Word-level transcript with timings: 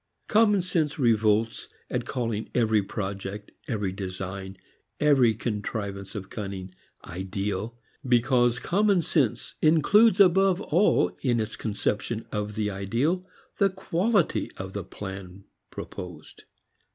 Common 0.27 0.63
sense 0.63 0.97
revolts 0.97 1.67
at 1.87 2.07
calling 2.07 2.49
every 2.55 2.81
project, 2.81 3.51
every 3.67 3.91
design, 3.91 4.57
every 4.99 5.35
contrivance 5.35 6.15
of 6.15 6.31
cunning, 6.31 6.73
ideal, 7.05 7.77
because 8.03 8.57
common 8.57 9.03
sense 9.03 9.53
includes 9.61 10.19
above 10.19 10.59
all 10.59 11.15
in 11.21 11.39
its 11.39 11.55
conception 11.55 12.25
of 12.31 12.55
the 12.55 12.71
ideal 12.71 13.23
the 13.59 13.69
quality 13.69 14.49
of 14.57 14.73
the 14.73 14.83
plan 14.83 15.43
proposed. 15.69 16.45